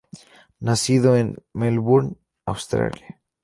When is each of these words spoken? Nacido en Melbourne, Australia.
Nacido 0.59 1.15
en 1.15 1.35
Melbourne, 1.53 2.15
Australia. 2.47 3.19